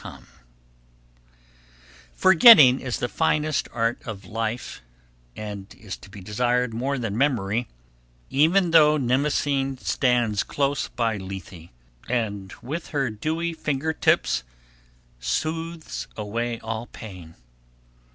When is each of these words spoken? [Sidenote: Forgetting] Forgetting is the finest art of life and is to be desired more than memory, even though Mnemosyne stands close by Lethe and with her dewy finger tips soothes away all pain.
[Sidenote: 0.01 0.23
Forgetting] 2.15 2.15
Forgetting 2.15 2.79
is 2.79 2.97
the 2.97 3.07
finest 3.07 3.67
art 3.71 4.01
of 4.03 4.25
life 4.25 4.81
and 5.35 5.71
is 5.75 5.95
to 5.97 6.09
be 6.09 6.21
desired 6.21 6.73
more 6.73 6.97
than 6.97 7.15
memory, 7.15 7.67
even 8.31 8.71
though 8.71 8.97
Mnemosyne 8.97 9.77
stands 9.77 10.41
close 10.41 10.87
by 10.87 11.17
Lethe 11.17 11.69
and 12.09 12.51
with 12.63 12.87
her 12.87 13.11
dewy 13.11 13.53
finger 13.53 13.93
tips 13.93 14.41
soothes 15.19 16.07
away 16.17 16.59
all 16.61 16.87
pain. 16.87 17.35